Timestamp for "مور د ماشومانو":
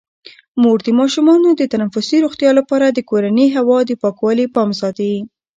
0.61-1.49